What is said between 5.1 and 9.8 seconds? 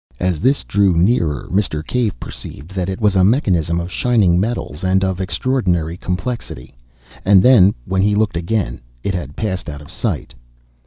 extraordinary complexity. And then, when he looked again, it had passed out